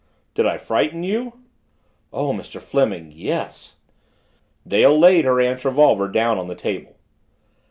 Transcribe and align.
"Did 0.33 0.47
I 0.47 0.57
frighten 0.57 1.03
you?" 1.03 1.43
"Oh, 2.11 2.33
Mr. 2.33 2.59
Fleming 2.59 3.11
yes!" 3.11 3.81
Dale 4.67 4.97
laid 4.97 5.25
her 5.25 5.39
aunt's 5.39 5.63
revolver 5.63 6.07
down 6.07 6.39
on 6.39 6.47
the 6.47 6.55
table. 6.55 6.95